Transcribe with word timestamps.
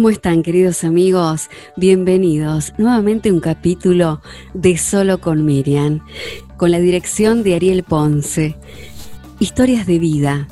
¿Cómo 0.00 0.08
están 0.08 0.42
queridos 0.42 0.82
amigos? 0.82 1.50
Bienvenidos 1.76 2.72
nuevamente 2.78 3.28
a 3.28 3.34
un 3.34 3.40
capítulo 3.40 4.22
de 4.54 4.78
Solo 4.78 5.20
con 5.20 5.44
Miriam, 5.44 6.00
con 6.56 6.70
la 6.70 6.78
dirección 6.78 7.42
de 7.42 7.54
Ariel 7.54 7.82
Ponce. 7.82 8.56
Historias 9.40 9.86
de 9.86 9.98
vida. 9.98 10.48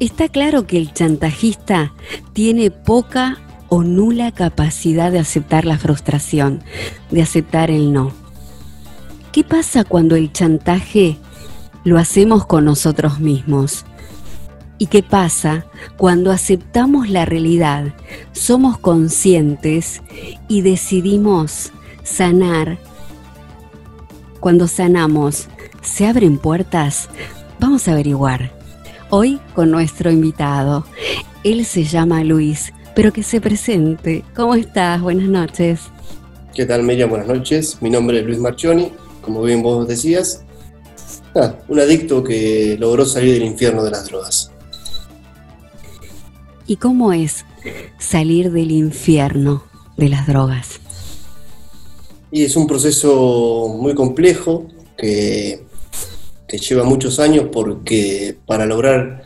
Está 0.00 0.28
claro 0.28 0.66
que 0.66 0.78
el 0.78 0.92
chantajista 0.92 1.92
tiene 2.32 2.72
poca 2.72 3.38
o 3.68 3.84
nula 3.84 4.32
capacidad 4.32 5.12
de 5.12 5.20
aceptar 5.20 5.64
la 5.64 5.78
frustración, 5.78 6.64
de 7.12 7.22
aceptar 7.22 7.70
el 7.70 7.92
no. 7.92 8.10
¿Qué 9.30 9.44
pasa 9.44 9.84
cuando 9.84 10.16
el 10.16 10.32
chantaje 10.32 11.18
lo 11.84 11.98
hacemos 11.98 12.46
con 12.46 12.64
nosotros 12.64 13.20
mismos? 13.20 13.84
¿Y 14.78 14.86
qué 14.86 15.02
pasa 15.02 15.66
cuando 15.96 16.30
aceptamos 16.30 17.08
la 17.08 17.24
realidad? 17.24 17.94
Somos 18.32 18.78
conscientes 18.78 20.02
y 20.48 20.60
decidimos 20.60 21.72
sanar. 22.02 22.78
Cuando 24.38 24.68
sanamos, 24.68 25.48
¿se 25.80 26.06
abren 26.06 26.36
puertas? 26.36 27.08
Vamos 27.58 27.88
a 27.88 27.92
averiguar. 27.92 28.52
Hoy 29.08 29.40
con 29.54 29.70
nuestro 29.70 30.10
invitado. 30.10 30.84
Él 31.42 31.64
se 31.64 31.84
llama 31.84 32.22
Luis, 32.22 32.74
pero 32.94 33.12
que 33.12 33.22
se 33.22 33.40
presente. 33.40 34.24
¿Cómo 34.34 34.54
estás? 34.54 35.00
Buenas 35.00 35.28
noches. 35.28 35.80
¿Qué 36.54 36.66
tal, 36.66 36.82
Miriam? 36.82 37.08
Buenas 37.08 37.28
noches. 37.28 37.78
Mi 37.80 37.88
nombre 37.88 38.18
es 38.18 38.26
Luis 38.26 38.38
Marchioni, 38.38 38.92
como 39.22 39.42
bien 39.42 39.62
vos 39.62 39.88
decías. 39.88 40.42
Ah, 41.34 41.54
un 41.68 41.80
adicto 41.80 42.22
que 42.22 42.76
logró 42.78 43.04
salir 43.06 43.34
del 43.34 43.44
infierno 43.44 43.84
de 43.84 43.90
las 43.90 44.06
drogas. 44.06 44.50
¿Y 46.66 46.76
cómo 46.76 47.12
es 47.12 47.44
salir 47.98 48.50
del 48.50 48.72
infierno 48.72 49.62
de 49.96 50.08
las 50.08 50.26
drogas? 50.26 50.80
Y 52.30 52.44
es 52.44 52.56
un 52.56 52.66
proceso 52.66 53.68
muy 53.78 53.94
complejo 53.94 54.66
que, 54.96 55.64
que 56.48 56.58
lleva 56.58 56.82
muchos 56.82 57.20
años 57.20 57.46
porque 57.52 58.36
para 58.46 58.66
lograr 58.66 59.24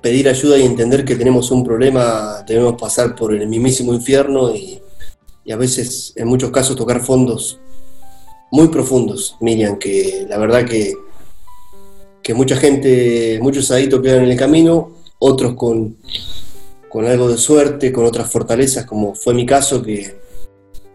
pedir 0.00 0.28
ayuda 0.28 0.58
y 0.58 0.62
entender 0.62 1.04
que 1.04 1.16
tenemos 1.16 1.50
un 1.50 1.64
problema 1.64 2.44
debemos 2.46 2.80
pasar 2.80 3.16
por 3.16 3.34
el 3.34 3.48
mismísimo 3.48 3.92
infierno 3.92 4.54
y, 4.54 4.80
y 5.44 5.52
a 5.52 5.56
veces 5.56 6.12
en 6.14 6.28
muchos 6.28 6.50
casos 6.50 6.76
tocar 6.76 7.00
fondos 7.00 7.58
muy 8.52 8.68
profundos, 8.68 9.36
Miriam, 9.40 9.78
que 9.78 10.26
la 10.28 10.38
verdad 10.38 10.64
que, 10.64 10.94
que 12.22 12.34
mucha 12.34 12.54
gente, 12.54 13.40
muchos 13.42 13.68
adictos 13.72 14.00
quedan 14.00 14.24
en 14.24 14.30
el 14.30 14.38
camino 14.38 14.93
otros 15.26 15.54
con, 15.54 15.96
con 16.90 17.06
algo 17.06 17.28
de 17.28 17.38
suerte, 17.38 17.92
con 17.92 18.04
otras 18.04 18.30
fortalezas, 18.30 18.84
como 18.84 19.14
fue 19.14 19.32
mi 19.32 19.46
caso, 19.46 19.82
que, 19.82 20.22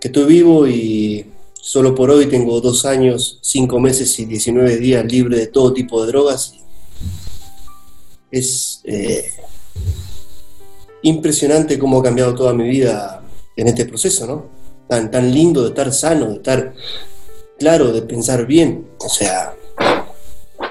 estoy 0.02 0.26
vivo 0.26 0.68
y 0.68 1.26
solo 1.54 1.94
por 1.94 2.10
hoy 2.10 2.28
tengo 2.28 2.62
dos 2.62 2.86
años, 2.86 3.40
cinco 3.42 3.80
meses 3.80 4.18
y 4.20 4.26
19 4.26 4.78
días 4.78 5.04
libre 5.04 5.38
de 5.38 5.48
todo 5.48 5.74
tipo 5.74 6.02
de 6.02 6.12
drogas. 6.12 6.54
Es 8.32 8.82
eh, 8.86 9.26
impresionante 11.02 11.80
cómo 11.80 12.00
ha 12.00 12.04
cambiado 12.04 12.36
toda 12.36 12.54
mi 12.54 12.70
vida 12.70 13.24
en 13.58 13.68
este 13.68 13.86
proceso, 13.86 14.28
¿no? 14.28 14.46
Tan, 14.88 15.12
tan 15.12 15.34
lindo 15.34 15.64
de 15.64 15.70
estar 15.70 15.92
sano, 15.92 16.28
de 16.28 16.36
estar 16.36 16.74
claro, 17.58 17.92
de 17.92 18.04
pensar 18.04 18.46
bien. 18.46 18.88
O 19.00 19.10
sea, 19.10 19.54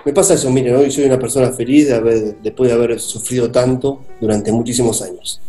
me 0.09 0.15
pasa 0.15 0.33
eso, 0.33 0.51
miren, 0.51 0.75
hoy 0.75 0.91
soy 0.91 1.05
una 1.05 1.19
persona 1.19 1.53
feliz 1.53 1.87
de 1.87 2.35
después 2.43 2.71
de 2.71 2.75
haber 2.75 2.99
sufrido 2.99 3.51
tanto 3.51 4.01
durante 4.23 4.51
muchísimos 4.51 5.03
años. 5.03 5.43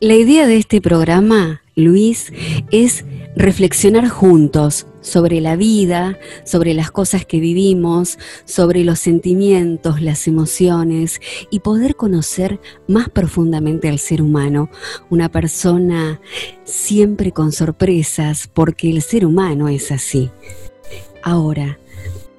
La 0.00 0.16
idea 0.16 0.48
de 0.48 0.56
este 0.56 0.80
programa, 0.80 1.62
Luis, 1.76 2.32
es 2.72 3.04
reflexionar 3.36 4.08
juntos 4.08 4.88
sobre 5.00 5.40
la 5.40 5.54
vida, 5.54 6.18
sobre 6.44 6.74
las 6.74 6.90
cosas 6.90 7.24
que 7.24 7.38
vivimos, 7.38 8.18
sobre 8.46 8.82
los 8.82 8.98
sentimientos, 8.98 10.02
las 10.02 10.26
emociones 10.26 11.20
y 11.52 11.60
poder 11.60 11.94
conocer 11.94 12.58
más 12.88 13.10
profundamente 13.10 13.88
al 13.88 14.00
ser 14.00 14.22
humano, 14.22 14.70
una 15.08 15.28
persona 15.28 16.20
siempre 16.64 17.30
con 17.30 17.52
sorpresas, 17.52 18.50
porque 18.52 18.90
el 18.90 19.02
ser 19.02 19.24
humano 19.24 19.68
es 19.68 19.92
así. 19.92 20.30
Ahora, 21.22 21.78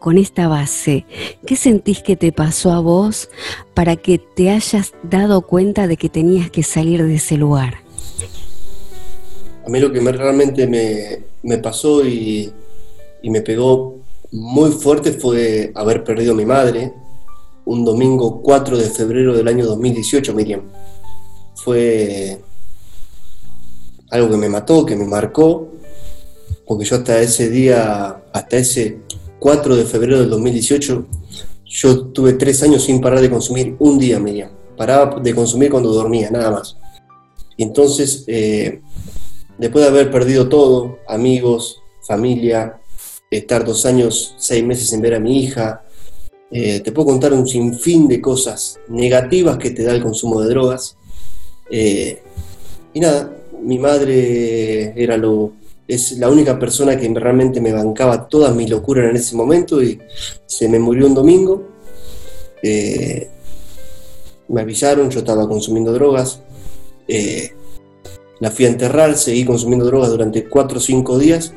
con 0.01 0.17
esta 0.17 0.47
base, 0.47 1.05
¿qué 1.45 1.55
sentís 1.55 2.01
que 2.01 2.15
te 2.15 2.31
pasó 2.31 2.71
a 2.71 2.79
vos 2.79 3.29
para 3.75 3.95
que 3.95 4.17
te 4.17 4.49
hayas 4.49 4.93
dado 5.03 5.43
cuenta 5.43 5.85
de 5.85 5.95
que 5.95 6.09
tenías 6.09 6.49
que 6.49 6.63
salir 6.63 7.05
de 7.05 7.15
ese 7.15 7.37
lugar? 7.37 7.75
A 9.63 9.69
mí 9.69 9.79
lo 9.79 9.93
que 9.93 9.99
realmente 9.99 10.65
me, 11.43 11.57
pasó 11.59 12.03
y, 12.03 12.51
me 13.21 13.41
pegó 13.41 13.99
muy 14.31 14.71
fuerte 14.71 15.11
fue 15.11 15.71
haber 15.75 16.03
perdido 16.03 16.31
a 16.33 16.35
mi 16.35 16.45
madre 16.47 16.91
un 17.65 17.85
domingo 17.85 18.41
4 18.41 18.79
de 18.79 18.89
febrero 18.89 19.37
del 19.37 19.47
año 19.47 19.67
2018, 19.67 20.33
Miriam. 20.33 20.63
Fue 21.53 22.41
algo 24.09 24.31
que 24.31 24.37
me 24.37 24.49
mató, 24.49 24.83
que 24.83 24.95
me 24.95 25.05
marcó, 25.05 25.69
porque 26.65 26.85
yo 26.85 26.95
hasta 26.95 27.21
ese 27.21 27.51
día, 27.51 28.23
hasta 28.33 28.57
ese 28.57 28.97
4 29.41 29.75
de 29.75 29.85
febrero 29.85 30.19
del 30.19 30.29
2018, 30.29 31.07
yo 31.65 32.05
tuve 32.09 32.33
tres 32.33 32.61
años 32.61 32.83
sin 32.83 33.01
parar 33.01 33.21
de 33.21 33.29
consumir 33.31 33.75
un 33.79 33.97
día, 33.97 34.19
Miriam. 34.19 34.51
Paraba 34.77 35.19
de 35.19 35.33
consumir 35.33 35.71
cuando 35.71 35.91
dormía, 35.91 36.29
nada 36.29 36.51
más. 36.51 36.77
Entonces, 37.57 38.23
eh, 38.27 38.81
después 39.57 39.83
de 39.83 39.89
haber 39.89 40.11
perdido 40.11 40.47
todo, 40.47 40.99
amigos, 41.07 41.81
familia, 42.03 42.79
estar 43.31 43.65
dos 43.65 43.87
años, 43.87 44.35
seis 44.37 44.63
meses 44.63 44.89
sin 44.89 45.01
ver 45.01 45.15
a 45.15 45.19
mi 45.19 45.41
hija, 45.41 45.85
eh, 46.51 46.81
te 46.81 46.91
puedo 46.91 47.07
contar 47.07 47.33
un 47.33 47.47
sinfín 47.47 48.07
de 48.07 48.21
cosas 48.21 48.79
negativas 48.89 49.57
que 49.57 49.71
te 49.71 49.81
da 49.81 49.95
el 49.95 50.03
consumo 50.03 50.39
de 50.41 50.49
drogas. 50.49 50.97
Eh, 51.71 52.21
y 52.93 52.99
nada, 52.99 53.35
mi 53.59 53.79
madre 53.79 54.93
era 55.01 55.17
lo, 55.17 55.53
es 55.87 56.17
la 56.17 56.29
única 56.29 56.57
persona 56.57 56.97
que 56.97 57.07
realmente 57.13 57.59
me 57.59 57.73
bancaba 57.73 58.27
toda 58.27 58.53
mi 58.53 58.67
locura 58.67 59.09
en 59.09 59.15
ese 59.15 59.35
momento 59.35 59.81
y 59.81 59.99
se 60.45 60.69
me 60.69 60.79
murió 60.79 61.07
un 61.07 61.15
domingo. 61.15 61.67
Eh, 62.63 63.29
me 64.47 64.61
avisaron, 64.61 65.09
yo 65.09 65.19
estaba 65.19 65.47
consumiendo 65.47 65.93
drogas. 65.93 66.41
Eh, 67.07 67.51
la 68.39 68.51
fui 68.51 68.65
a 68.65 68.69
enterrar, 68.69 69.17
seguí 69.17 69.45
consumiendo 69.45 69.85
drogas 69.85 70.09
durante 70.09 70.45
4 70.45 70.77
o 70.77 70.81
5 70.81 71.19
días. 71.19 71.53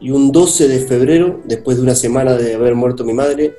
Y 0.00 0.10
un 0.10 0.30
12 0.30 0.68
de 0.68 0.80
febrero, 0.80 1.40
después 1.44 1.76
de 1.76 1.82
una 1.82 1.94
semana 1.94 2.34
de 2.34 2.54
haber 2.54 2.74
muerto 2.74 3.04
mi 3.04 3.12
madre, 3.12 3.56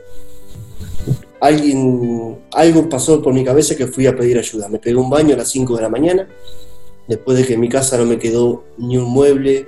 alguien, 1.42 2.40
algo 2.52 2.90
pasó 2.90 3.22
por 3.22 3.34
mi 3.34 3.44
cabeza 3.44 3.76
que 3.76 3.88
fui 3.88 4.08
a 4.08 4.16
pedir 4.16 4.38
ayuda. 4.38 4.70
Me 4.70 4.80
pegué 4.80 4.96
un 4.96 5.10
baño 5.10 5.34
a 5.34 5.38
las 5.38 5.50
5 5.50 5.76
de 5.76 5.82
la 5.82 5.90
mañana, 5.90 6.28
después 7.08 7.38
de 7.38 7.46
que 7.46 7.54
en 7.54 7.60
mi 7.60 7.70
casa 7.70 7.98
no 7.98 8.06
me 8.06 8.18
quedó 8.18 8.64
ni 8.78 8.98
un 8.98 9.10
mueble, 9.10 9.68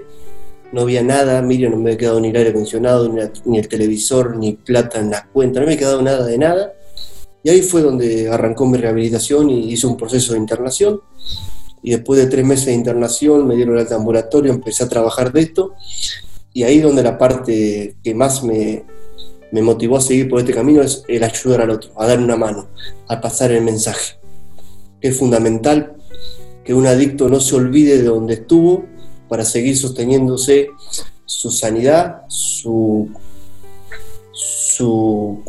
no 0.71 0.81
había 0.81 1.03
nada, 1.03 1.41
Miriam 1.41 1.71
no 1.71 1.77
me 1.77 1.91
había 1.91 1.97
quedado 1.97 2.19
ni 2.19 2.29
el 2.29 2.35
aire 2.35 2.49
acondicionado, 2.51 3.11
ni, 3.45 3.57
el 3.57 3.67
televisor, 3.67 4.37
ni 4.37 4.53
plata 4.53 4.99
en 4.99 5.11
las 5.11 5.25
cuentas, 5.27 5.61
no 5.61 5.67
me 5.67 5.73
había 5.73 5.79
quedado 5.79 6.01
nada 6.01 6.25
de 6.25 6.37
nada. 6.37 6.73
Y 7.43 7.49
ahí 7.49 7.61
fue 7.61 7.81
donde 7.81 8.29
arrancó 8.29 8.65
mi 8.65 8.77
rehabilitación 8.77 9.49
y 9.49 9.71
hice 9.71 9.87
un 9.87 9.97
proceso 9.97 10.33
de 10.33 10.39
internación. 10.39 11.01
Y 11.83 11.91
después 11.91 12.19
de 12.19 12.27
tres 12.27 12.45
meses 12.45 12.67
de 12.67 12.73
internación 12.73 13.47
me 13.47 13.55
dieron 13.55 13.77
el 13.77 13.91
ambulatorio, 13.91 14.51
empecé 14.51 14.83
a 14.83 14.89
trabajar 14.89 15.31
de 15.33 15.41
esto. 15.41 15.73
Y 16.53 16.63
ahí 16.63 16.79
donde 16.79 17.01
la 17.01 17.17
parte 17.17 17.95
que 18.03 18.13
más 18.13 18.43
me, 18.43 18.85
me 19.51 19.61
motivó 19.61 19.97
a 19.97 20.01
seguir 20.01 20.29
por 20.29 20.39
este 20.39 20.53
camino 20.53 20.81
es 20.81 21.03
el 21.07 21.23
ayudar 21.23 21.61
al 21.61 21.71
otro, 21.71 21.91
a 21.97 22.07
dar 22.07 22.19
una 22.19 22.37
mano, 22.37 22.67
a 23.07 23.19
pasar 23.19 23.51
el 23.51 23.63
mensaje. 23.63 24.15
Es 25.01 25.17
fundamental 25.17 25.95
que 26.63 26.73
un 26.73 26.85
adicto 26.85 27.27
no 27.27 27.39
se 27.39 27.55
olvide 27.55 27.97
de 27.97 28.03
donde 28.03 28.35
estuvo 28.35 28.85
para 29.31 29.45
seguir 29.45 29.77
sosteniéndose 29.77 30.71
su 31.25 31.51
sanidad, 31.51 32.23
su, 32.27 33.07
su 34.33 35.41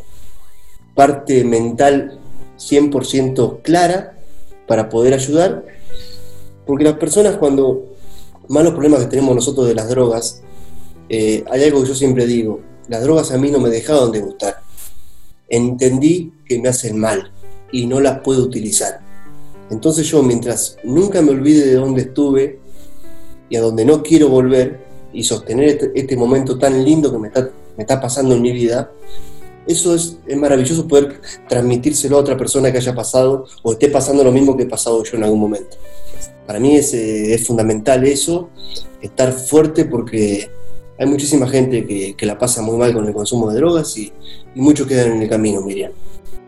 parte 0.94 1.42
mental 1.42 2.16
100% 2.56 3.60
clara 3.62 4.16
para 4.68 4.88
poder 4.88 5.14
ayudar, 5.14 5.66
porque 6.64 6.84
las 6.84 6.94
personas 6.94 7.38
cuando, 7.38 7.96
malos 8.46 8.72
problemas 8.72 9.00
que 9.00 9.06
tenemos 9.06 9.34
nosotros 9.34 9.66
de 9.66 9.74
las 9.74 9.88
drogas, 9.88 10.42
eh, 11.08 11.42
hay 11.50 11.64
algo 11.64 11.82
que 11.82 11.88
yo 11.88 11.96
siempre 11.96 12.24
digo, 12.24 12.60
las 12.86 13.02
drogas 13.02 13.32
a 13.32 13.38
mí 13.38 13.50
no 13.50 13.58
me 13.58 13.68
dejaron 13.68 14.12
de 14.12 14.20
gustar, 14.20 14.60
entendí 15.48 16.32
que 16.46 16.60
me 16.60 16.68
hacen 16.68 17.00
mal 17.00 17.32
y 17.72 17.86
no 17.86 17.98
las 17.98 18.20
puedo 18.20 18.44
utilizar. 18.44 19.00
Entonces 19.70 20.06
yo 20.06 20.22
mientras 20.22 20.76
nunca 20.84 21.20
me 21.20 21.32
olvide 21.32 21.66
de 21.66 21.74
dónde 21.74 22.02
estuve, 22.02 22.61
y 23.52 23.56
a 23.56 23.60
donde 23.60 23.84
no 23.84 24.02
quiero 24.02 24.30
volver 24.30 24.80
y 25.12 25.22
sostener 25.24 25.68
este, 25.68 25.92
este 25.94 26.16
momento 26.16 26.58
tan 26.58 26.82
lindo 26.82 27.12
que 27.12 27.18
me 27.18 27.28
está, 27.28 27.50
me 27.76 27.82
está 27.82 28.00
pasando 28.00 28.34
en 28.34 28.40
mi 28.40 28.50
vida, 28.50 28.90
Eso 29.66 29.94
es, 29.94 30.16
maravilloso 30.38 30.88
poder 30.88 31.20
transmitírselo 31.50 32.16
a 32.16 32.20
otra 32.20 32.34
persona 32.38 32.72
que 32.72 32.78
haya 32.78 32.94
pasado 32.94 33.44
o 33.62 33.72
esté 33.72 33.90
pasando 33.90 34.24
lo 34.24 34.32
mismo 34.32 34.56
que 34.56 34.62
he 34.62 34.66
pasado 34.66 35.04
yo 35.04 35.18
en 35.18 35.24
algún 35.24 35.38
momento. 35.38 35.76
Para 36.46 36.58
mí 36.60 36.76
es, 36.76 36.94
eh, 36.94 37.34
es 37.34 37.46
fundamental 37.46 38.06
eso, 38.06 38.48
estar 39.02 39.30
fuerte 39.34 39.84
porque 39.84 40.50
hay 40.98 41.06
muchísima 41.06 41.46
gente 41.46 41.86
que, 41.86 42.14
que, 42.16 42.24
la 42.24 42.38
pasa 42.38 42.62
muy 42.62 42.78
mal 42.78 42.94
con 42.94 43.06
el 43.06 43.12
consumo 43.12 43.50
de 43.50 43.56
drogas 43.56 43.98
y, 43.98 44.10
y, 44.54 44.60
muchos 44.62 44.86
quedan 44.86 45.12
en 45.12 45.22
el 45.22 45.28
camino, 45.28 45.60
Miriam. 45.60 45.92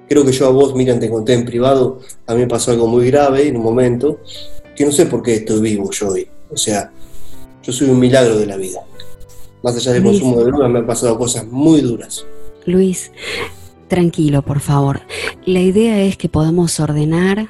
Creo 0.08 0.24
que 0.24 0.32
yo 0.32 0.46
a 0.46 0.50
vos, 0.50 0.74
Miriam, 0.74 0.98
te 0.98 1.10
conté 1.10 1.34
en 1.34 1.44
privado, 1.44 1.98
a 2.26 2.32
mí 2.32 2.40
me 2.40 2.48
pasó 2.48 2.70
algo 2.70 2.86
muy 2.86 3.10
grave 3.10 3.46
en 3.46 3.58
un 3.58 3.62
momento, 3.62 4.20
que 4.74 4.86
no 4.86 4.90
sé 4.90 5.04
por 5.04 5.22
qué 5.22 5.34
estoy 5.34 5.60
vivo 5.60 5.90
yo 5.90 6.08
hoy. 6.08 6.28
O 6.54 6.56
sea, 6.56 6.90
yo 7.62 7.72
soy 7.72 7.90
un 7.90 7.98
milagro 7.98 8.38
de 8.38 8.46
la 8.46 8.56
vida. 8.56 8.80
Más 9.62 9.76
allá 9.76 9.92
del 9.92 10.04
consumo 10.04 10.38
de 10.38 10.44
drogas 10.44 10.70
me 10.70 10.78
han 10.78 10.86
pasado 10.86 11.18
cosas 11.18 11.46
muy 11.46 11.80
duras. 11.80 12.24
Luis, 12.66 13.10
tranquilo, 13.88 14.42
por 14.42 14.60
favor. 14.60 15.00
La 15.46 15.60
idea 15.60 16.02
es 16.02 16.16
que 16.16 16.28
podamos 16.28 16.78
ordenar, 16.80 17.48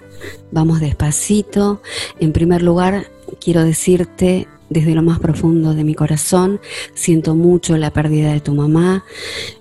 vamos 0.50 0.80
despacito. 0.80 1.82
En 2.20 2.32
primer 2.32 2.62
lugar, 2.62 3.06
quiero 3.40 3.64
decirte 3.64 4.48
desde 4.70 4.94
lo 4.94 5.02
más 5.02 5.20
profundo 5.20 5.74
de 5.74 5.84
mi 5.84 5.94
corazón, 5.94 6.60
siento 6.94 7.34
mucho 7.34 7.76
la 7.76 7.92
pérdida 7.92 8.32
de 8.32 8.40
tu 8.40 8.54
mamá 8.54 9.04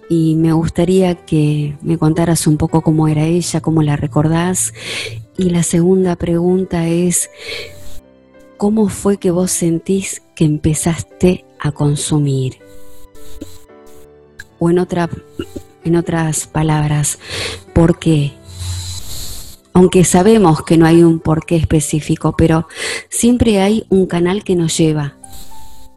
y 0.09 0.35
me 0.35 0.53
gustaría 0.53 1.15
que 1.15 1.75
me 1.81 1.97
contaras 1.97 2.47
un 2.47 2.57
poco 2.57 2.81
cómo 2.81 3.07
era 3.07 3.25
ella, 3.25 3.61
cómo 3.61 3.83
la 3.83 3.95
recordás. 3.95 4.73
Y 5.37 5.49
la 5.49 5.63
segunda 5.63 6.15
pregunta 6.15 6.87
es, 6.87 7.29
¿cómo 8.57 8.89
fue 8.89 9.17
que 9.17 9.31
vos 9.31 9.51
sentís 9.51 10.21
que 10.35 10.45
empezaste 10.45 11.45
a 11.59 11.71
consumir? 11.71 12.59
O 14.59 14.69
en, 14.69 14.79
otra, 14.79 15.09
en 15.83 15.95
otras 15.95 16.47
palabras, 16.47 17.19
¿por 17.73 17.99
qué? 17.99 18.33
Aunque 19.73 20.05
sabemos 20.05 20.63
que 20.63 20.77
no 20.77 20.85
hay 20.85 21.03
un 21.03 21.19
porqué 21.19 21.55
específico, 21.55 22.35
pero 22.37 22.67
siempre 23.09 23.59
hay 23.59 23.85
un 23.89 24.05
canal 24.05 24.43
que 24.43 24.55
nos 24.55 24.77
lleva. 24.77 25.17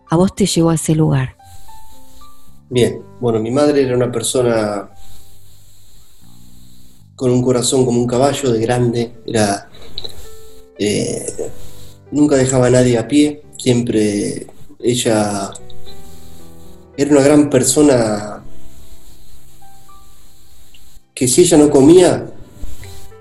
A 0.08 0.16
vos 0.16 0.34
te 0.34 0.46
llevó 0.46 0.70
a 0.70 0.74
ese 0.76 0.94
lugar. 0.94 1.36
Bien, 2.68 3.02
bueno, 3.20 3.38
mi 3.38 3.50
madre 3.50 3.82
era 3.82 3.94
una 3.94 4.10
persona 4.10 4.90
con 7.14 7.30
un 7.30 7.42
corazón 7.42 7.84
como 7.84 8.00
un 8.00 8.06
caballo 8.06 8.50
de 8.50 8.60
grande, 8.60 9.12
era 9.26 9.68
eh, 10.78 11.50
nunca 12.10 12.36
dejaba 12.36 12.66
a 12.66 12.70
nadie 12.70 12.98
a 12.98 13.08
pie, 13.08 13.42
siempre 13.56 14.46
ella 14.80 15.50
era 16.96 17.10
una 17.10 17.22
gran 17.22 17.50
persona 17.50 18.42
que 21.14 21.28
si 21.28 21.42
ella 21.42 21.56
no 21.58 21.70
comía, 21.70 22.26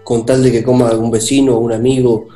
con 0.04 0.26
tal 0.26 0.44
de 0.44 0.52
que 0.52 0.64
coma 0.64 0.90
algún 0.90 1.10
vecino 1.10 1.56
o 1.56 1.60
un 1.60 1.72
amigo, 1.72 2.28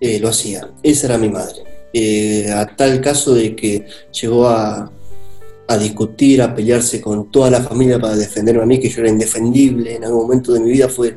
eh, 0.00 0.18
lo 0.18 0.28
hacía. 0.28 0.68
Esa 0.82 1.06
era 1.06 1.18
mi 1.18 1.28
madre. 1.28 1.62
Eh, 1.92 2.50
a 2.52 2.76
tal 2.76 3.00
caso 3.00 3.34
de 3.34 3.56
que 3.56 3.86
llegó 4.20 4.48
a, 4.48 4.92
a, 5.66 5.78
discutir, 5.78 6.42
a 6.42 6.54
pelearse 6.54 7.00
con 7.00 7.30
toda 7.30 7.50
la 7.50 7.62
familia 7.62 7.98
para 7.98 8.16
defenderme 8.16 8.62
a 8.62 8.66
mí, 8.66 8.80
que 8.80 8.88
yo 8.88 9.00
era 9.00 9.10
indefendible. 9.10 9.94
En 9.94 10.04
algún 10.04 10.22
momento 10.22 10.52
de 10.52 10.60
mi 10.60 10.70
vida 10.70 10.88
fue, 10.88 11.16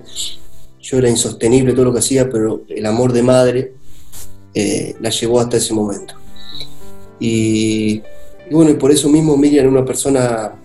yo 0.79 0.97
era 0.97 1.09
insostenible 1.09 1.73
todo 1.73 1.85
lo 1.85 1.93
que 1.93 1.99
hacía, 1.99 2.29
pero 2.29 2.61
el 2.69 2.85
amor 2.85 3.11
de 3.11 3.23
madre 3.23 3.73
eh, 4.53 4.95
la 4.99 5.09
llevó 5.09 5.39
hasta 5.39 5.57
ese 5.57 5.73
momento. 5.73 6.15
Y, 7.19 8.01
bueno, 8.51 8.71
y 8.71 8.75
por 8.75 8.91
eso 8.91 9.09
mismo 9.09 9.37
Miriam 9.37 9.65
era 9.65 9.69
una 9.69 9.85
persona 9.85 10.55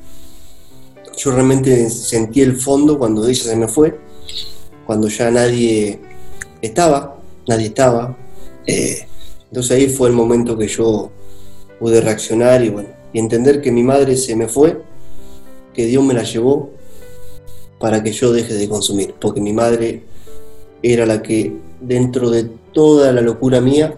yo 1.19 1.33
realmente 1.33 1.91
sentí 1.91 2.43
el 2.43 2.57
fondo 2.57 2.99
cuando 2.99 3.27
ella 3.27 3.43
se 3.43 3.57
me 3.57 3.67
fue, 3.67 3.99
cuando 4.87 5.09
ya 5.09 5.31
nadie 5.31 5.99
estaba, 6.63 7.19
nadie 7.47 7.67
estaba. 7.67 8.17
Eh, 8.67 9.05
entonces 9.49 9.73
ahí 9.73 9.89
fue 9.89 10.09
el 10.09 10.15
momento 10.15 10.57
que 10.57 10.69
yo 10.69 11.11
pude 11.81 12.01
reaccionar 12.01 12.63
y 12.65 12.69
bueno, 12.69 12.91
y 13.13 13.19
entender 13.19 13.61
que 13.61 13.73
mi 13.73 13.83
madre 13.83 14.17
se 14.17 14.37
me 14.37 14.47
fue, 14.47 14.81
que 15.75 15.87
Dios 15.87 16.05
me 16.05 16.15
la 16.15 16.23
llevó 16.23 16.71
para 17.81 18.03
que 18.03 18.13
yo 18.13 18.33
deje 18.33 18.55
de 18.55 18.69
consumir, 18.69 19.15
porque 19.21 19.41
mi 19.41 19.53
madre 19.53 20.03
era 20.83 21.07
la 21.07 21.23
que 21.23 21.53
dentro 21.81 22.31
de 22.31 22.45
toda 22.73 23.13
la 23.13 23.21
locura 23.21 23.61
mía, 23.61 23.97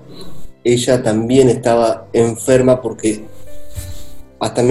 ella 0.65 1.03
también 1.03 1.49
estaba 1.49 2.09
enferma 2.13 2.81
porque 2.81 3.25
hasta 4.39 4.63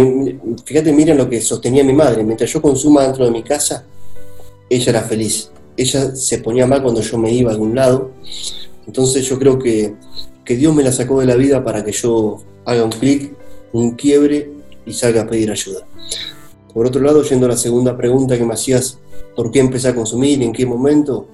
fíjate, 0.66 0.92
miren 0.92 1.18
lo 1.18 1.30
que 1.30 1.42
sostenía 1.42 1.84
mi 1.84 1.94
madre. 1.94 2.24
Mientras 2.24 2.52
yo 2.52 2.62
consuma 2.62 3.04
dentro 3.04 3.26
de 3.26 3.32
mi 3.32 3.44
casa, 3.44 3.86
ella 4.68 4.90
era 4.90 5.02
feliz. 5.04 5.52
Ella 5.78 6.16
se 6.16 6.40
ponía 6.40 6.66
mal 6.66 6.82
cuando 6.82 7.02
yo 7.02 7.18
me 7.20 7.32
iba 7.32 7.52
a 7.52 7.54
algún 7.54 7.76
lado. 7.76 8.12
Entonces 8.88 9.26
yo 9.28 9.38
creo 9.38 9.60
que, 9.60 9.94
que 10.44 10.56
Dios 10.56 10.74
me 10.74 10.84
la 10.84 10.92
sacó 10.92 11.20
de 11.20 11.28
la 11.28 11.36
vida 11.36 11.64
para 11.64 11.86
que 11.86 11.92
yo 11.92 12.40
haga 12.66 12.84
un 12.84 12.92
clic, 12.92 13.32
un 13.72 13.92
quiebre 13.92 14.52
y 14.86 14.94
salga 14.94 15.22
a 15.22 15.28
pedir 15.28 15.52
ayuda. 15.52 15.86
Por 16.74 16.88
otro 16.88 17.02
lado, 17.02 17.22
yendo 17.24 17.46
a 17.46 17.50
la 17.50 17.58
segunda 17.58 17.96
pregunta 17.96 18.38
que 18.38 18.46
me 18.46 18.56
hacías, 18.56 18.98
¿por 19.36 19.52
qué 19.52 19.60
empecé 19.60 19.90
a 19.90 19.96
consumir 19.96 20.42
en 20.42 20.52
qué 20.52 20.66
momento? 20.66 21.28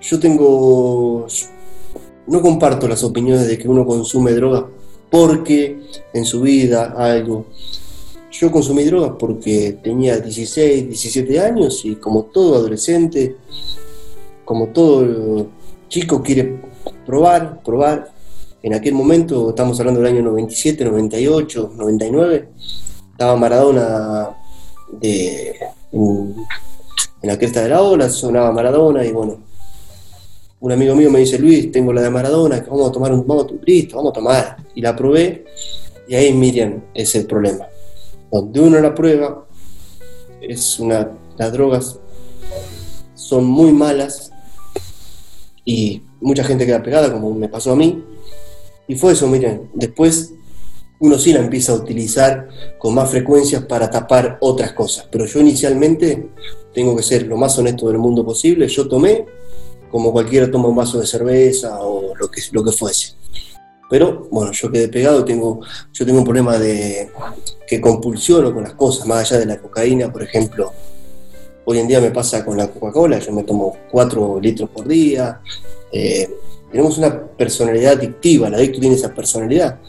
Yo 0.00 0.18
tengo, 0.18 1.26
no 2.26 2.42
comparto 2.42 2.88
las 2.88 3.04
opiniones 3.04 3.46
de 3.46 3.58
que 3.58 3.68
uno 3.68 3.84
consume 3.84 4.32
drogas 4.32 4.64
porque 5.10 5.80
en 6.14 6.24
su 6.24 6.40
vida 6.40 6.94
algo. 6.96 7.46
Yo 8.30 8.50
consumí 8.50 8.84
drogas 8.84 9.12
porque 9.18 9.78
tenía 9.82 10.18
16, 10.18 10.86
17 10.86 11.40
años 11.40 11.84
y 11.84 11.96
como 11.96 12.24
todo 12.24 12.56
adolescente, 12.56 13.36
como 14.44 14.68
todo 14.68 15.48
chico 15.88 16.22
quiere 16.22 16.60
probar, 17.04 17.62
probar. 17.62 18.12
En 18.62 18.74
aquel 18.74 18.94
momento, 18.94 19.50
estamos 19.50 19.78
hablando 19.80 20.00
del 20.00 20.12
año 20.14 20.22
97, 20.22 20.84
98, 20.84 21.72
99, 21.76 22.48
estaba 23.10 23.36
Maradona 23.36 24.36
en, 25.00 25.54
en 25.92 27.28
la 27.28 27.38
cresta 27.38 27.62
de 27.62 27.70
la 27.70 27.82
ola, 27.82 28.08
sonaba 28.10 28.52
Maradona 28.52 29.04
y 29.04 29.12
bueno, 29.12 29.38
un 30.60 30.72
amigo 30.72 30.94
mío 30.94 31.10
me 31.10 31.20
dice, 31.20 31.38
Luis, 31.38 31.72
tengo 31.72 31.92
la 31.92 32.02
de 32.02 32.10
Maradona, 32.10 32.64
vamos 32.68 32.90
a 32.90 32.92
tomar 32.92 33.12
un, 33.12 33.26
vamos, 33.26 33.46
listo, 33.64 33.96
vamos 33.96 34.10
a 34.10 34.14
tomar. 34.14 34.56
Y 34.74 34.82
la 34.82 34.94
probé, 34.94 35.46
y 36.06 36.14
ahí 36.14 36.32
Miriam 36.34 36.82
es 36.92 37.14
el 37.14 37.26
problema. 37.26 37.66
Donde 38.30 38.60
uno 38.60 38.78
la 38.78 38.94
prueba, 38.94 39.46
es 40.40 40.78
una, 40.78 41.10
las 41.36 41.52
drogas 41.52 41.98
son 43.14 43.44
muy 43.44 43.72
malas 43.72 44.32
y 45.64 46.02
mucha 46.20 46.44
gente 46.44 46.66
queda 46.66 46.82
pegada, 46.82 47.12
como 47.12 47.32
me 47.32 47.48
pasó 47.48 47.72
a 47.72 47.76
mí. 47.76 48.04
Y 48.86 48.96
fue 48.96 49.12
eso, 49.12 49.26
miren, 49.28 49.70
después 49.72 50.34
uno 50.98 51.18
sí 51.18 51.32
la 51.32 51.40
empieza 51.40 51.72
a 51.72 51.76
utilizar 51.76 52.48
con 52.78 52.94
más 52.94 53.10
frecuencias 53.10 53.64
para 53.64 53.88
tapar 53.88 54.36
otras 54.40 54.72
cosas. 54.72 55.08
Pero 55.10 55.24
yo 55.24 55.40
inicialmente 55.40 56.28
tengo 56.74 56.94
que 56.94 57.02
ser 57.02 57.26
lo 57.26 57.38
más 57.38 57.58
honesto 57.58 57.88
del 57.88 57.98
mundo 57.98 58.24
posible. 58.24 58.68
Yo 58.68 58.86
tomé 58.86 59.24
como 59.90 60.12
cualquiera 60.12 60.50
toma 60.50 60.68
un 60.68 60.76
vaso 60.76 60.98
de 61.00 61.06
cerveza 61.06 61.80
o 61.80 62.14
lo 62.14 62.30
que, 62.30 62.40
lo 62.52 62.64
que 62.64 62.72
fuese. 62.72 63.14
Pero 63.90 64.28
bueno, 64.30 64.52
yo 64.52 64.70
quedé 64.70 64.88
pegado, 64.88 65.24
tengo, 65.24 65.60
yo 65.92 66.06
tengo 66.06 66.20
un 66.20 66.24
problema 66.24 66.56
de 66.58 67.10
que 67.66 67.80
compulsiono 67.80 68.54
con 68.54 68.62
las 68.62 68.74
cosas, 68.74 69.04
más 69.04 69.22
allá 69.22 69.40
de 69.40 69.46
la 69.46 69.60
cocaína, 69.60 70.12
por 70.12 70.22
ejemplo. 70.22 70.72
Hoy 71.64 71.78
en 71.78 71.88
día 71.88 72.00
me 72.00 72.12
pasa 72.12 72.44
con 72.44 72.56
la 72.56 72.68
Coca-Cola, 72.68 73.18
yo 73.18 73.32
me 73.32 73.42
tomo 73.42 73.76
4 73.90 74.40
litros 74.40 74.70
por 74.70 74.86
día. 74.86 75.40
Eh, 75.90 76.30
tenemos 76.70 76.98
una 76.98 77.20
personalidad 77.26 77.94
adictiva, 77.94 78.46
el 78.46 78.54
adicto 78.54 78.78
tiene 78.78 78.94
esa 78.94 79.12
personalidad, 79.12 79.80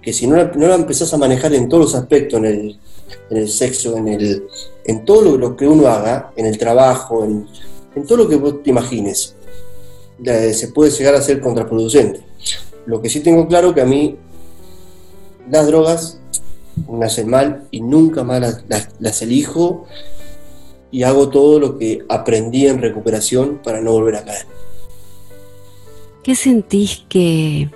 que 0.00 0.12
si 0.12 0.28
no 0.28 0.36
la, 0.36 0.44
no 0.54 0.68
la 0.68 0.76
empezás 0.76 1.12
a 1.12 1.18
manejar 1.18 1.52
en 1.52 1.68
todos 1.68 1.86
los 1.86 1.94
aspectos, 1.96 2.38
en 2.38 2.44
el, 2.44 2.78
en 3.30 3.36
el 3.36 3.48
sexo, 3.48 3.96
en, 3.96 4.06
el, 4.06 4.46
en 4.84 5.04
todo 5.04 5.36
lo, 5.36 5.56
que 5.56 5.66
uno 5.66 5.88
haga, 5.88 6.32
en 6.36 6.46
el 6.46 6.56
trabajo, 6.58 7.24
en, 7.24 7.46
en 7.96 8.06
todo 8.06 8.18
lo 8.18 8.28
que 8.28 8.36
vos 8.36 8.62
te 8.62 8.70
imagines, 8.70 9.34
se 10.24 10.68
puede 10.68 10.90
llegar 10.90 11.14
a 11.14 11.22
ser 11.22 11.40
contraproducente. 11.40 12.20
Lo 12.86 13.02
que 13.02 13.08
sí 13.08 13.20
tengo 13.20 13.46
claro 13.46 13.74
que 13.74 13.80
a 13.80 13.84
mí 13.84 14.16
las 15.50 15.66
drogas 15.66 16.20
me 16.90 17.06
hacen 17.06 17.28
mal 17.28 17.64
y 17.70 17.80
nunca 17.80 18.22
más 18.22 18.64
las, 18.98 19.22
elijo 19.22 19.86
y 20.90 21.02
hago 21.02 21.28
todo 21.28 21.58
lo 21.58 21.78
que 21.78 22.04
aprendí 22.08 22.66
en 22.66 22.80
recuperación 22.80 23.60
para 23.62 23.80
no 23.80 23.92
volver 23.92 24.16
a 24.16 24.24
caer. 24.24 24.46
¿Qué 26.22 26.34
sentís 26.34 27.04
que, 27.08 27.70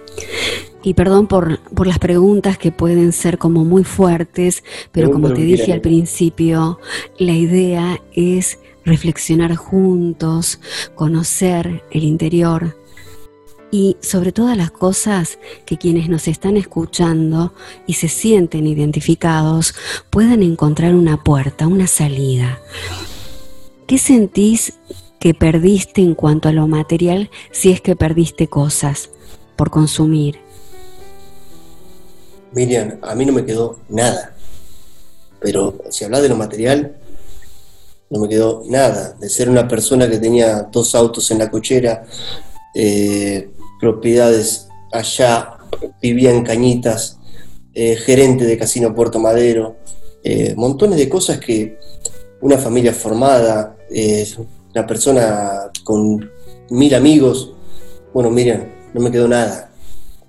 y 0.82 0.94
perdón 0.94 1.26
por, 1.26 1.60
por, 1.60 1.86
las 1.86 1.98
preguntas 1.98 2.58
que 2.58 2.70
pueden 2.70 3.12
ser 3.12 3.38
como 3.38 3.64
muy 3.64 3.84
fuertes, 3.84 4.62
pero 4.92 5.10
como 5.10 5.32
te 5.32 5.42
dije 5.42 5.72
al 5.72 5.80
principio, 5.80 6.78
la 7.18 7.32
idea 7.32 8.00
es 8.12 8.58
reflexionar 8.84 9.54
juntos, 9.54 10.60
conocer 10.94 11.82
el 11.90 12.04
interior. 12.04 12.76
y 13.74 13.96
sobre 14.02 14.32
todas 14.32 14.54
las 14.54 14.70
cosas 14.70 15.38
que 15.64 15.78
quienes 15.78 16.10
nos 16.10 16.28
están 16.28 16.58
escuchando 16.58 17.54
y 17.86 17.94
se 17.94 18.06
sienten 18.08 18.66
identificados 18.66 19.74
puedan 20.10 20.42
encontrar 20.42 20.94
una 20.94 21.24
puerta, 21.24 21.66
una 21.66 21.86
salida. 21.86 22.60
¿Qué 23.86 23.96
sentís 23.96 24.74
que 25.18 25.32
perdiste 25.32 26.02
en 26.02 26.14
cuanto 26.14 26.50
a 26.50 26.52
lo 26.52 26.66
material 26.66 27.30
si 27.50 27.70
es 27.70 27.80
que 27.80 27.96
perdiste 27.96 28.46
cosas 28.46 29.08
por 29.56 29.70
consumir? 29.70 30.38
Miriam, 32.52 32.98
a 33.02 33.14
mí 33.14 33.24
no 33.24 33.32
me 33.32 33.44
quedó 33.44 33.78
nada. 33.88 34.34
Pero 35.40 35.82
si 35.90 36.04
hablas 36.04 36.22
de 36.22 36.28
lo 36.28 36.36
material, 36.36 36.96
no 38.12 38.20
me 38.20 38.28
quedó 38.28 38.62
nada. 38.66 39.16
De 39.18 39.30
ser 39.30 39.48
una 39.48 39.66
persona 39.66 40.08
que 40.08 40.18
tenía 40.18 40.68
dos 40.70 40.94
autos 40.94 41.30
en 41.30 41.38
la 41.38 41.50
cochera, 41.50 42.04
eh, 42.74 43.50
propiedades 43.80 44.68
allá, 44.92 45.56
vivía 46.00 46.30
en 46.30 46.44
Cañitas, 46.44 47.18
eh, 47.72 47.96
gerente 47.96 48.44
de 48.44 48.58
Casino 48.58 48.94
Puerto 48.94 49.18
Madero, 49.18 49.76
eh, 50.22 50.54
montones 50.56 50.98
de 50.98 51.08
cosas 51.08 51.40
que 51.40 51.78
una 52.42 52.58
familia 52.58 52.92
formada, 52.92 53.76
una 54.74 54.86
persona 54.86 55.70
con 55.82 56.30
mil 56.68 56.94
amigos, 56.94 57.54
bueno, 58.12 58.30
miren, 58.30 58.72
no 58.92 59.00
me 59.00 59.10
quedó 59.10 59.26
nada, 59.26 59.72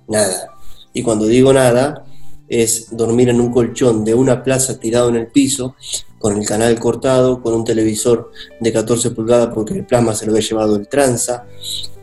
nada. 0.08 0.48
Y 0.94 1.02
cuando 1.02 1.26
digo 1.26 1.52
nada, 1.52 2.03
es 2.48 2.88
dormir 2.96 3.28
en 3.28 3.40
un 3.40 3.50
colchón 3.50 4.04
de 4.04 4.14
una 4.14 4.42
plaza 4.42 4.78
tirado 4.78 5.08
en 5.08 5.16
el 5.16 5.26
piso, 5.28 5.74
con 6.18 6.36
el 6.38 6.46
canal 6.46 6.78
cortado, 6.78 7.42
con 7.42 7.54
un 7.54 7.64
televisor 7.64 8.30
de 8.60 8.72
14 8.72 9.10
pulgadas 9.10 9.50
porque 9.54 9.74
el 9.74 9.84
plasma 9.84 10.14
se 10.14 10.26
lo 10.26 10.32
había 10.32 10.46
llevado 10.46 10.76
el 10.76 10.88
tranza. 10.88 11.46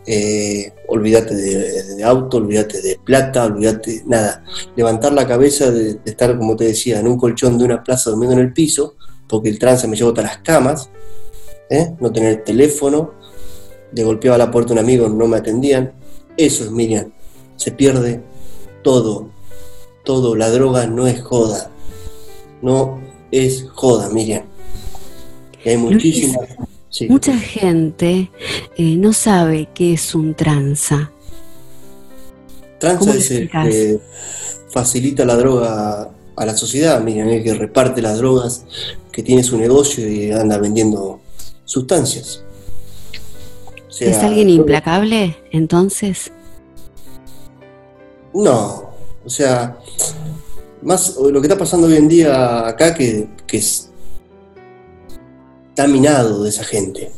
Eh, 0.06 0.74
olvídate 0.88 1.36
de, 1.36 2.04
auto, 2.04 2.38
olvídate 2.38 2.82
de 2.82 3.00
plata, 3.04 3.46
olvídate 3.46 4.04
nada. 4.06 4.44
Levantar 4.76 5.14
la 5.14 5.28
cabeza 5.28 5.72
de, 5.72 6.00
estar, 6.06 6.38
como 6.38 6.56
te 6.56 6.66
decía, 6.66 7.00
en 7.00 7.08
un 7.08 7.18
colchón 7.18 7.58
de 7.58 7.66
una 7.66 7.84
plaza 7.84 8.10
durmiendo 8.10 8.38
en 8.38 8.48
el 8.48 8.54
piso, 8.54 8.96
porque 9.28 9.50
el 9.50 9.60
tranza 9.60 9.88
me 9.88 9.96
llevó 9.96 10.10
hasta 10.10 10.24
las 10.24 10.38
camas, 10.40 10.90
¿eh? 11.70 11.96
no 12.00 12.12
tener 12.12 12.44
teléfono, 12.44 13.14
le 13.94 14.04
golpeaba 14.04 14.38
la 14.38 14.52
puerta 14.52 14.72
a 14.72 14.74
un 14.74 14.80
amigo, 14.80 15.08
no 15.08 15.28
me 15.28 15.38
atendían. 15.38 15.94
Eso 16.38 16.64
es 16.64 16.72
Miriam, 16.72 17.12
se 17.56 17.72
pierde 17.72 18.22
todo, 18.84 19.30
todo, 20.04 20.36
la 20.36 20.50
droga 20.50 20.88
no 20.88 21.08
es 21.08 21.22
joda, 21.22 21.70
no 22.62 23.02
es 23.32 23.68
joda, 23.74 24.10
Miriam. 24.10 24.44
hay 25.66 25.78
muchísima... 25.78 26.40
Mucha 27.08 27.38
gente 27.38 28.30
eh, 28.78 28.98
no 28.98 29.14
sabe 29.14 29.70
qué 29.74 29.94
es 29.94 30.14
un 30.14 30.36
tranza. 30.36 31.10
Tranza 32.80 33.16
es 33.16 33.32
el 33.32 33.50
que 33.50 34.00
facilita 34.70 35.24
la 35.24 35.38
droga 35.38 36.10
a 36.36 36.46
la 36.46 36.58
sociedad, 36.58 37.02
Miriam, 37.02 37.30
el 37.30 37.44
que 37.44 37.54
reparte 37.54 38.02
las 38.02 38.18
drogas, 38.18 38.66
que 39.12 39.24
tiene 39.24 39.44
su 39.44 39.58
negocio 39.58 40.08
y 40.10 40.32
anda 40.32 40.58
vendiendo 40.58 41.22
sustancias. 41.64 42.44
¿Es 44.00 44.18
alguien 44.18 44.50
implacable 44.50 45.38
entonces? 45.52 46.32
No, 48.34 48.91
o 49.26 49.30
sea, 49.30 49.78
más 50.82 51.16
lo 51.18 51.42
que 51.42 51.48
está 51.48 51.58
pasando 51.58 51.88
hoy 51.88 51.96
en 51.96 52.08
día 52.08 52.68
acá 52.68 52.94
que, 52.94 53.28
que 53.46 53.58
está 53.58 53.92
minado 55.88 56.44
de 56.44 56.50
esa 56.50 56.64
gente. 56.64 57.12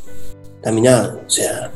Está 0.55 0.72
minado, 0.72 1.22
o 1.25 1.29
sea. 1.29 1.72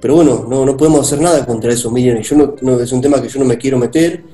Pero 0.00 0.14
bueno, 0.14 0.46
no, 0.48 0.64
no 0.64 0.76
podemos 0.76 1.00
hacer 1.00 1.20
nada 1.20 1.44
contra 1.44 1.72
eso, 1.72 1.90
Miriam. 1.90 2.20
Yo 2.20 2.56
no, 2.60 2.80
es 2.80 2.92
un 2.92 3.00
tema 3.00 3.20
que 3.20 3.28
yo 3.28 3.40
no 3.40 3.46
me 3.46 3.58
quiero 3.58 3.78
meter, 3.78 4.24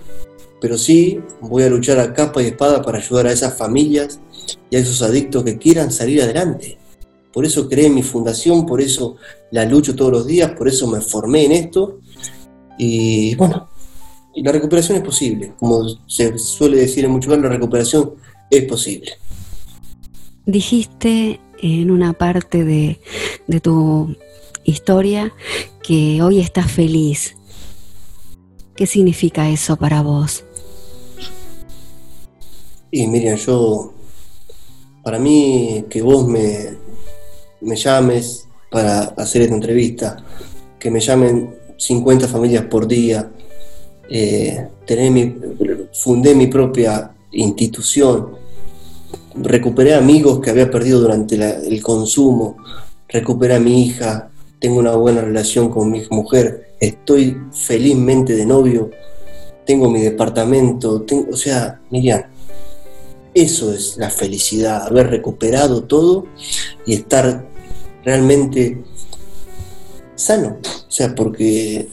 pero 0.60 0.76
sí 0.76 1.20
voy 1.40 1.62
a 1.62 1.70
luchar 1.70 1.98
a 1.98 2.12
capa 2.12 2.42
y 2.42 2.46
espada 2.46 2.82
para 2.82 2.98
ayudar 2.98 3.26
a 3.26 3.32
esas 3.32 3.56
familias 3.56 4.20
y 4.70 4.76
a 4.76 4.78
esos 4.78 5.02
adictos 5.02 5.44
que 5.44 5.58
quieran 5.58 5.90
salir 5.90 6.22
adelante. 6.22 6.78
Por 7.32 7.44
eso 7.44 7.68
creé 7.68 7.90
mi 7.90 8.02
fundación, 8.02 8.64
por 8.64 8.80
eso 8.80 9.16
la 9.50 9.64
lucho 9.64 9.96
todos 9.96 10.12
los 10.12 10.26
días, 10.26 10.52
por 10.52 10.68
eso 10.68 10.86
me 10.86 11.00
formé 11.00 11.46
en 11.46 11.52
esto. 11.52 12.00
Y 12.78 13.34
bueno, 13.36 13.68
y 14.34 14.42
la 14.42 14.52
recuperación 14.52 14.98
es 14.98 15.04
posible. 15.04 15.54
Como 15.58 15.88
se 16.06 16.38
suele 16.38 16.78
decir 16.78 17.04
en 17.04 17.12
muchos 17.12 17.28
casos, 17.30 17.44
la 17.44 17.50
recuperación 17.50 18.14
es 18.50 18.64
posible. 18.64 19.12
Dijiste 20.46 21.40
en 21.62 21.90
una 21.90 22.12
parte 22.12 22.64
de, 22.64 23.00
tu 23.62 24.14
historia 24.64 25.32
que 25.82 26.20
hoy 26.22 26.40
estás 26.40 26.70
feliz. 26.70 27.36
¿Qué 28.74 28.86
significa 28.86 29.48
eso 29.48 29.76
para 29.76 30.02
vos? 30.02 30.44
Y 32.90 33.06
Miriam, 33.06 33.36
yo, 33.36 33.92
para 35.02 35.18
mí 35.18 35.84
que 35.88 36.02
vos 36.02 36.26
me, 36.26 36.76
me 37.60 37.76
llames 37.76 38.48
para 38.70 39.02
hacer 39.16 39.42
esta 39.42 39.54
entrevista, 39.54 40.24
que 40.78 40.90
me 40.90 41.00
llamen 41.00 41.54
50 41.78 42.28
familias 42.28 42.64
por 42.64 42.86
día, 42.86 43.30
eh, 44.10 44.68
tener 44.86 45.34
fundé 45.92 46.34
mi 46.34 46.46
propia 46.46 47.10
institución, 47.32 48.36
recuperé 49.34 49.94
amigos 49.94 50.40
que 50.40 50.50
había 50.50 50.70
perdido 50.70 51.00
durante 51.00 51.36
el 51.36 51.82
consumo, 51.82 52.56
recuperé 53.08 53.56
a 53.56 53.60
mi 53.60 53.84
hija, 53.84 54.30
tengo 54.58 54.78
una 54.78 54.94
buena 54.94 55.20
relación 55.20 55.68
con 55.68 55.90
mi 55.90 56.02
mujer, 56.10 56.74
estoy 56.80 57.36
felizmente 57.52 58.34
de 58.34 58.46
novio, 58.46 58.90
tengo 59.66 59.90
mi 59.90 60.00
departamento, 60.00 61.04
o 61.30 61.36
sea, 61.36 61.80
Miriam, 61.90 62.22
eso 63.34 63.72
es 63.72 63.96
la 63.96 64.10
felicidad, 64.10 64.86
haber 64.86 65.08
recuperado 65.10 65.84
todo 65.84 66.26
y 66.86 66.94
estar 66.94 67.48
realmente 68.04 68.82
sano, 70.14 70.58
o 70.62 70.90
sea, 70.90 71.14
porque 71.14 71.88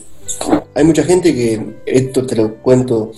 hay 0.74 0.84
mucha 0.84 1.04
gente 1.04 1.34
que, 1.34 1.76
esto 1.86 2.26
te 2.26 2.36
lo 2.36 2.56
cuento 2.56 3.12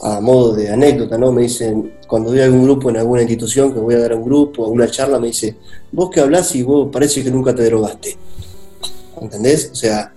a 0.00 0.20
modo 0.20 0.54
de 0.54 0.70
anécdota, 0.70 1.18
¿no? 1.18 1.32
Me 1.32 1.42
dicen, 1.42 1.94
cuando 2.06 2.30
doy 2.30 2.40
algún 2.40 2.64
grupo 2.64 2.90
en 2.90 2.98
alguna 2.98 3.22
institución, 3.22 3.72
que 3.72 3.80
voy 3.80 3.94
a 3.94 4.00
dar 4.00 4.12
a 4.12 4.16
un 4.16 4.24
grupo, 4.24 4.64
a 4.64 4.68
una 4.68 4.88
charla, 4.88 5.18
me 5.18 5.28
dice, 5.28 5.56
vos 5.90 6.10
que 6.10 6.20
hablas 6.20 6.54
y 6.54 6.62
vos 6.62 6.88
parece 6.92 7.22
que 7.22 7.30
nunca 7.30 7.54
te 7.54 7.64
drogaste. 7.64 8.16
¿Entendés? 9.20 9.70
O 9.72 9.74
sea, 9.74 10.12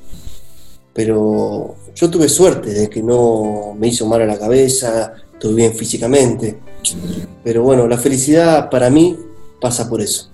pero 0.93 1.75
yo 1.95 2.09
tuve 2.09 2.29
suerte 2.29 2.71
de 2.73 2.89
que 2.89 3.01
no 3.01 3.75
me 3.77 3.87
hizo 3.87 4.05
mal 4.05 4.21
a 4.21 4.25
la 4.25 4.37
cabeza, 4.37 5.13
estuve 5.33 5.55
bien 5.55 5.73
físicamente. 5.73 6.59
Pero 7.43 7.63
bueno, 7.63 7.87
la 7.87 7.97
felicidad 7.97 8.69
para 8.69 8.89
mí 8.89 9.17
pasa 9.59 9.89
por 9.89 10.01
eso. 10.01 10.29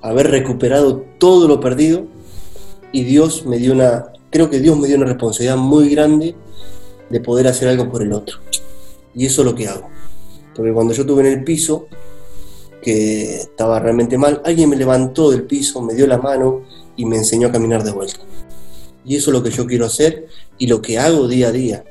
Haber 0.00 0.30
recuperado 0.30 1.04
todo 1.18 1.48
lo 1.48 1.60
perdido 1.60 2.06
y 2.92 3.04
Dios 3.04 3.46
me 3.46 3.58
dio 3.58 3.72
una 3.72 4.11
creo 4.32 4.48
que 4.48 4.58
Dios 4.58 4.76
me 4.78 4.88
dio 4.88 4.96
una 4.96 5.06
responsabilidad 5.06 5.58
muy 5.58 5.90
grande 5.90 6.34
de 7.10 7.20
poder 7.20 7.46
hacer 7.46 7.68
algo 7.68 7.90
por 7.90 8.02
el 8.02 8.12
otro. 8.12 8.38
Y 9.14 9.26
eso 9.26 9.42
es 9.42 9.46
lo 9.46 9.54
que 9.54 9.68
hago. 9.68 9.88
Porque 10.56 10.72
cuando 10.72 10.94
yo 10.94 11.02
estuve 11.02 11.20
en 11.20 11.38
el 11.38 11.44
piso, 11.44 11.86
que 12.80 13.36
estaba 13.36 13.78
realmente 13.78 14.16
mal, 14.16 14.40
alguien 14.44 14.70
me 14.70 14.76
levantó 14.76 15.30
del 15.30 15.44
piso, 15.44 15.82
me 15.82 15.94
dio 15.94 16.06
la 16.06 16.16
mano 16.16 16.62
y 16.96 17.04
me 17.04 17.16
enseñó 17.16 17.48
a 17.48 17.52
caminar 17.52 17.84
de 17.84 17.92
vuelta. 17.92 18.20
Y 19.04 19.16
eso 19.16 19.30
es 19.30 19.34
lo 19.36 19.42
que 19.42 19.50
yo 19.50 19.66
quiero 19.66 19.84
hacer 19.84 20.26
y 20.56 20.66
lo 20.66 20.80
que 20.80 20.98
hago 20.98 21.28
día 21.28 21.48
a 21.48 21.52
día. 21.52 21.84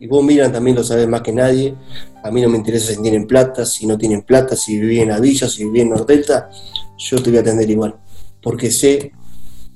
Y 0.00 0.06
vos, 0.08 0.24
miran 0.24 0.52
también 0.52 0.76
lo 0.76 0.82
sabes 0.82 1.06
más 1.06 1.22
que 1.22 1.32
nadie. 1.32 1.76
A 2.24 2.30
mí 2.32 2.42
no 2.42 2.48
me 2.48 2.58
interesa 2.58 2.92
si 2.92 3.00
tienen 3.00 3.28
plata, 3.28 3.64
si 3.64 3.86
no 3.86 3.96
tienen 3.96 4.22
plata, 4.22 4.56
si 4.56 4.80
viví 4.80 4.98
en 4.98 5.10
la 5.10 5.20
villa, 5.20 5.48
si 5.48 5.64
viví 5.64 5.80
en 5.80 5.90
Nordelta. 5.90 6.50
Yo 6.98 7.22
te 7.22 7.30
voy 7.30 7.38
a 7.38 7.42
atender 7.42 7.70
igual. 7.70 7.94
Porque 8.42 8.72
sé 8.72 9.12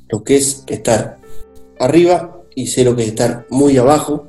lo 0.09 0.25
que 0.25 0.37
es 0.37 0.65
estar 0.67 1.19
arriba 1.79 2.39
y 2.55 2.67
sé 2.67 2.85
lo 2.85 2.97
que 2.97 3.03
es 3.03 3.09
estar 3.09 3.47
muy 3.51 3.77
abajo. 3.77 4.29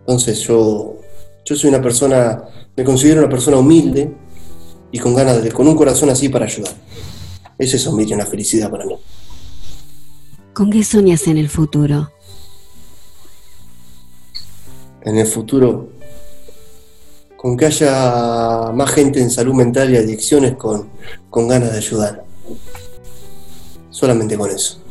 Entonces 0.00 0.40
yo, 0.40 0.96
yo 1.44 1.56
soy 1.56 1.70
una 1.70 1.80
persona, 1.80 2.42
me 2.76 2.84
considero 2.84 3.20
una 3.20 3.30
persona 3.30 3.58
humilde 3.58 4.12
y 4.90 4.98
con 4.98 5.14
ganas 5.14 5.42
de, 5.42 5.52
con 5.52 5.68
un 5.68 5.76
corazón 5.76 6.10
así 6.10 6.28
para 6.28 6.46
ayudar. 6.46 6.74
Es 7.58 7.72
eso, 7.74 7.92
Miriam, 7.92 8.18
la 8.18 8.26
felicidad 8.26 8.70
para 8.70 8.84
mí. 8.84 8.96
¿Con 10.52 10.70
qué 10.70 10.84
soñas 10.84 11.26
en 11.26 11.38
el 11.38 11.48
futuro? 11.48 12.10
En 15.02 15.18
el 15.18 15.26
futuro, 15.26 15.90
con 17.36 17.56
que 17.56 17.66
haya 17.66 18.72
más 18.72 18.90
gente 18.90 19.20
en 19.20 19.30
salud 19.30 19.54
mental 19.54 19.92
y 19.92 19.96
adicciones 19.96 20.56
con, 20.56 20.88
con 21.28 21.46
ganas 21.46 21.72
de 21.72 21.78
ayudar. 21.78 22.24
Solamente 23.90 24.36
con 24.36 24.50
eso 24.50 24.83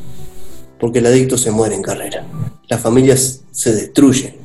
porque 0.84 0.98
el 0.98 1.06
adicto 1.06 1.38
se 1.38 1.50
muere 1.50 1.74
en 1.74 1.80
carrera. 1.80 2.26
Las 2.68 2.78
familias 2.78 3.40
se 3.52 3.72
destruyen 3.72 4.36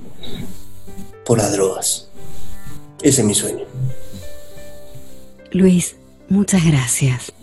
por 1.26 1.38
las 1.38 1.52
drogas. 1.52 2.08
Ese 3.02 3.20
es 3.20 3.28
mi 3.28 3.36
sueño. 3.36 3.66
Luis, 5.52 5.98
muchas 6.30 6.66
gracias. 6.66 7.34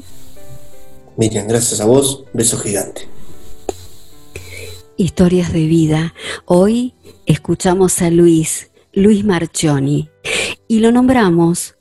Miriam, 1.18 1.46
gracias 1.46 1.78
a 1.82 1.84
vos. 1.84 2.24
Beso 2.32 2.56
gigante. 2.56 3.06
Historias 4.96 5.52
de 5.52 5.66
vida. 5.66 6.14
Hoy 6.46 6.94
escuchamos 7.26 8.00
a 8.00 8.08
Luis, 8.08 8.70
Luis 8.94 9.26
Marchoni, 9.26 10.08
y 10.68 10.78
lo 10.78 10.90
nombramos 10.90 11.74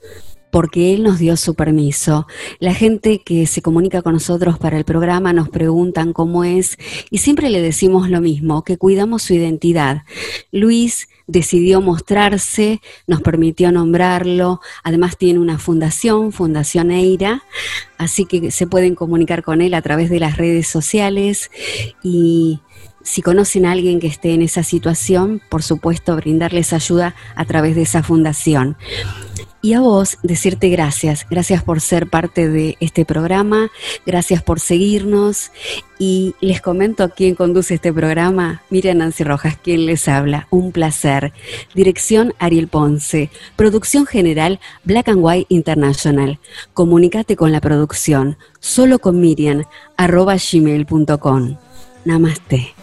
porque 0.51 0.93
Él 0.93 1.03
nos 1.03 1.19
dio 1.19 1.35
su 1.37 1.55
permiso. 1.55 2.27
La 2.59 2.73
gente 2.73 3.21
que 3.21 3.45
se 3.47 3.61
comunica 3.61 4.01
con 4.01 4.13
nosotros 4.13 4.57
para 4.57 4.77
el 4.77 4.85
programa 4.85 5.33
nos 5.33 5.49
preguntan 5.49 6.13
cómo 6.13 6.43
es 6.43 6.77
y 7.09 7.17
siempre 7.19 7.49
le 7.49 7.61
decimos 7.61 8.09
lo 8.09 8.21
mismo, 8.21 8.63
que 8.63 8.77
cuidamos 8.77 9.23
su 9.23 9.33
identidad. 9.33 10.03
Luis 10.51 11.09
decidió 11.27 11.81
mostrarse, 11.81 12.81
nos 13.07 13.21
permitió 13.21 13.71
nombrarlo, 13.71 14.61
además 14.83 15.17
tiene 15.17 15.39
una 15.39 15.57
fundación, 15.57 16.31
Fundación 16.31 16.91
Eira, 16.91 17.43
así 17.97 18.25
que 18.25 18.51
se 18.51 18.67
pueden 18.67 18.95
comunicar 18.95 19.43
con 19.43 19.61
él 19.61 19.73
a 19.73 19.81
través 19.81 20.09
de 20.09 20.19
las 20.19 20.37
redes 20.37 20.67
sociales 20.67 21.49
y 22.03 22.59
si 23.05 23.21
conocen 23.21 23.65
a 23.65 23.71
alguien 23.71 23.99
que 23.99 24.07
esté 24.07 24.33
en 24.33 24.41
esa 24.41 24.63
situación, 24.63 25.41
por 25.49 25.61
supuesto, 25.63 26.15
brindarles 26.15 26.73
ayuda 26.73 27.15
a 27.35 27.45
través 27.45 27.75
de 27.75 27.83
esa 27.83 28.01
fundación. 28.01 28.77
Y 29.65 29.73
a 29.73 29.79
vos 29.79 30.19
decirte 30.21 30.69
gracias, 30.69 31.25
gracias 31.27 31.63
por 31.63 31.81
ser 31.81 32.07
parte 32.07 32.47
de 32.47 32.77
este 32.79 33.03
programa, 33.03 33.71
gracias 34.05 34.43
por 34.43 34.59
seguirnos 34.59 35.49
y 35.97 36.35
les 36.39 36.61
comento 36.61 37.09
quién 37.09 37.33
conduce 37.33 37.73
este 37.73 37.91
programa, 37.91 38.61
Miriam 38.69 38.99
Nancy 38.99 39.23
Rojas, 39.23 39.57
quien 39.57 39.87
les 39.87 40.07
habla, 40.07 40.47
un 40.51 40.71
placer. 40.71 41.33
Dirección 41.73 42.35
Ariel 42.37 42.67
Ponce, 42.67 43.31
producción 43.55 44.05
general 44.05 44.59
Black 44.83 45.09
and 45.09 45.21
White 45.23 45.47
International. 45.49 46.37
Comunicate 46.75 47.35
con 47.35 47.51
la 47.51 47.59
producción, 47.59 48.37
solo 48.59 48.99
con 48.99 49.19
Miriam, 49.19 49.63
arroba 49.97 50.35
gmail.com. 50.35 51.57
Namaste. 52.05 52.75